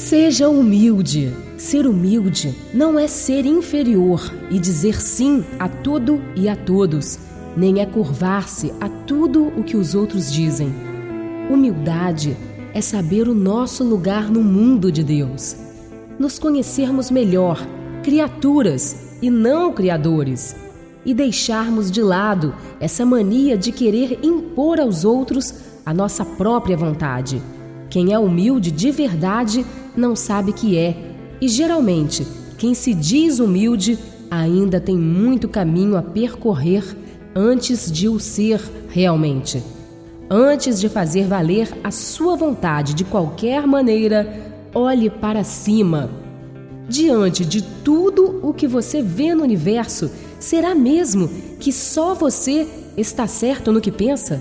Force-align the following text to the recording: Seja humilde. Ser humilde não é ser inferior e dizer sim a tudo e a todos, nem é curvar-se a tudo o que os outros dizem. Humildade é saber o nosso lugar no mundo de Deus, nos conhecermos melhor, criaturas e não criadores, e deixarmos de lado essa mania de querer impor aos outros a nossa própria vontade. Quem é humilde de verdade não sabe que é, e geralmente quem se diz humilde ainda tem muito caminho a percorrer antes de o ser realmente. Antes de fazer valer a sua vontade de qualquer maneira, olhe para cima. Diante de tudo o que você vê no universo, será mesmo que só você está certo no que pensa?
Seja 0.00 0.48
humilde. 0.48 1.30
Ser 1.58 1.86
humilde 1.86 2.56
não 2.72 2.98
é 2.98 3.06
ser 3.06 3.44
inferior 3.44 4.32
e 4.50 4.58
dizer 4.58 4.98
sim 4.98 5.44
a 5.58 5.68
tudo 5.68 6.22
e 6.34 6.48
a 6.48 6.56
todos, 6.56 7.18
nem 7.54 7.82
é 7.82 7.86
curvar-se 7.86 8.72
a 8.80 8.88
tudo 8.88 9.48
o 9.48 9.62
que 9.62 9.76
os 9.76 9.94
outros 9.94 10.32
dizem. 10.32 10.72
Humildade 11.50 12.34
é 12.72 12.80
saber 12.80 13.28
o 13.28 13.34
nosso 13.34 13.84
lugar 13.84 14.30
no 14.30 14.42
mundo 14.42 14.90
de 14.90 15.04
Deus, 15.04 15.54
nos 16.18 16.38
conhecermos 16.38 17.10
melhor, 17.10 17.60
criaturas 18.02 19.18
e 19.20 19.30
não 19.30 19.70
criadores, 19.70 20.56
e 21.04 21.12
deixarmos 21.12 21.90
de 21.90 22.02
lado 22.02 22.54
essa 22.80 23.04
mania 23.04 23.56
de 23.56 23.70
querer 23.70 24.18
impor 24.22 24.80
aos 24.80 25.04
outros 25.04 25.54
a 25.84 25.92
nossa 25.92 26.24
própria 26.24 26.76
vontade. 26.76 27.40
Quem 27.90 28.12
é 28.12 28.18
humilde 28.18 28.70
de 28.70 28.92
verdade 28.92 29.66
não 29.96 30.14
sabe 30.14 30.52
que 30.52 30.78
é, 30.78 30.96
e 31.40 31.48
geralmente 31.48 32.24
quem 32.56 32.72
se 32.72 32.94
diz 32.94 33.40
humilde 33.40 33.98
ainda 34.30 34.80
tem 34.80 34.96
muito 34.96 35.48
caminho 35.48 35.96
a 35.96 36.02
percorrer 36.02 36.84
antes 37.34 37.90
de 37.90 38.08
o 38.08 38.20
ser 38.20 38.60
realmente. 38.88 39.62
Antes 40.30 40.78
de 40.78 40.88
fazer 40.88 41.26
valer 41.26 41.68
a 41.82 41.90
sua 41.90 42.36
vontade 42.36 42.94
de 42.94 43.02
qualquer 43.02 43.66
maneira, 43.66 44.52
olhe 44.72 45.10
para 45.10 45.42
cima. 45.42 46.08
Diante 46.88 47.44
de 47.44 47.62
tudo 47.62 48.38
o 48.42 48.54
que 48.54 48.68
você 48.68 49.02
vê 49.02 49.34
no 49.34 49.42
universo, 49.42 50.10
será 50.38 50.74
mesmo 50.74 51.28
que 51.58 51.72
só 51.72 52.14
você 52.14 52.68
está 52.96 53.26
certo 53.26 53.72
no 53.72 53.80
que 53.80 53.90
pensa? 53.90 54.40